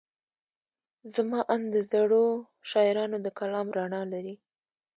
زما 1.15 1.39
اند 1.53 1.65
د 1.73 1.75
زړو 1.91 2.25
شاعرانو 2.69 3.17
د 3.25 3.27
کلام 3.39 3.67
رڼا 3.77 4.01
لري. 4.13 4.35